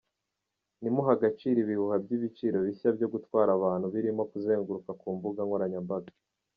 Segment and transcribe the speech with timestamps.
[0.79, 6.11] Ntimuhe agaciro ibihuha by’ibiciro bishya byo gutwara abantu birimo kuzenguruka ku mbuga nkoranyambaga.